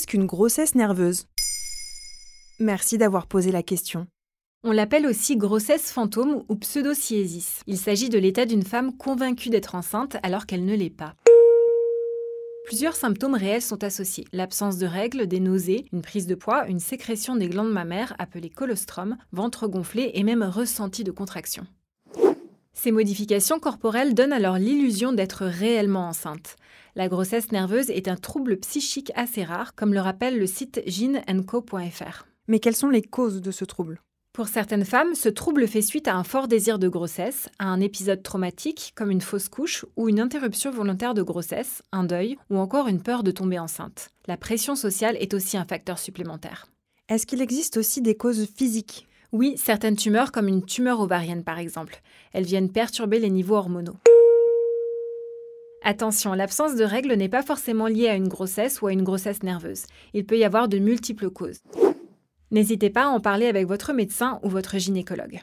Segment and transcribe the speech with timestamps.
[0.00, 1.26] Qu'une grossesse nerveuse?
[2.58, 4.06] Merci d'avoir posé la question.
[4.64, 7.60] On l'appelle aussi grossesse fantôme ou pseudociésis.
[7.66, 11.14] Il s'agit de l'état d'une femme convaincue d'être enceinte alors qu'elle ne l'est pas.
[12.64, 14.24] Plusieurs symptômes réels sont associés.
[14.32, 18.50] L'absence de règles, des nausées, une prise de poids, une sécrétion des glandes mammaires appelée
[18.50, 21.66] colostrum, ventre gonflé et même ressenti de contraction.
[22.72, 26.56] Ces modifications corporelles donnent alors l'illusion d'être réellement enceinte.
[26.94, 32.26] La grossesse nerveuse est un trouble psychique assez rare, comme le rappelle le site gineandco.fr.
[32.48, 34.02] Mais quelles sont les causes de ce trouble?
[34.34, 37.80] Pour certaines femmes, ce trouble fait suite à un fort désir de grossesse, à un
[37.80, 42.58] épisode traumatique comme une fausse couche ou une interruption volontaire de grossesse, un deuil ou
[42.58, 44.10] encore une peur de tomber enceinte.
[44.26, 46.66] La pression sociale est aussi un facteur supplémentaire.
[47.08, 49.06] Est-ce qu'il existe aussi des causes physiques?
[49.32, 52.02] Oui, certaines tumeurs comme une tumeur ovarienne par exemple.
[52.34, 53.96] Elles viennent perturber les niveaux hormonaux.
[55.84, 59.42] Attention, l'absence de règles n'est pas forcément liée à une grossesse ou à une grossesse
[59.42, 59.86] nerveuse.
[60.14, 61.60] Il peut y avoir de multiples causes.
[62.52, 65.40] N'hésitez pas à en parler avec votre médecin ou votre gynécologue.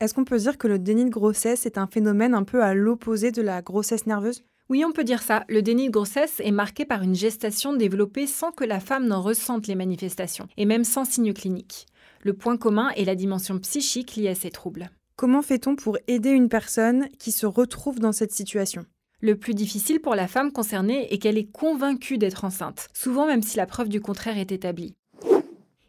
[0.00, 2.74] Est-ce qu'on peut dire que le déni de grossesse est un phénomène un peu à
[2.74, 4.42] l'opposé de la grossesse nerveuse?
[4.68, 5.44] Oui, on peut dire ça.
[5.48, 9.22] Le déni de grossesse est marqué par une gestation développée sans que la femme n'en
[9.22, 11.86] ressente les manifestations, et même sans signes cliniques.
[12.22, 14.90] Le point commun est la dimension psychique liée à ces troubles.
[15.16, 18.84] Comment fait-on pour aider une personne qui se retrouve dans cette situation?
[19.24, 23.42] Le plus difficile pour la femme concernée est qu'elle est convaincue d'être enceinte, souvent même
[23.42, 24.94] si la preuve du contraire est établie.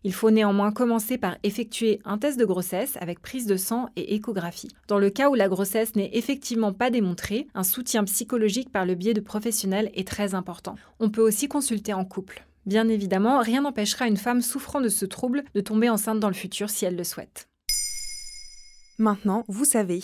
[0.05, 4.15] Il faut néanmoins commencer par effectuer un test de grossesse avec prise de sang et
[4.15, 4.69] échographie.
[4.87, 8.95] Dans le cas où la grossesse n'est effectivement pas démontrée, un soutien psychologique par le
[8.95, 10.75] biais de professionnels est très important.
[11.01, 12.45] On peut aussi consulter en couple.
[12.65, 16.35] Bien évidemment, rien n'empêchera une femme souffrant de ce trouble de tomber enceinte dans le
[16.35, 17.49] futur si elle le souhaite.
[18.97, 20.03] Maintenant, vous savez,